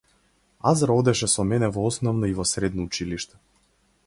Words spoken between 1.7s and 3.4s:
во основно и во средно училиште.